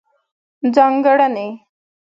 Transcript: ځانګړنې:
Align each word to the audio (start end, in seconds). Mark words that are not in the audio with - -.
ځانګړنې: 0.73 1.47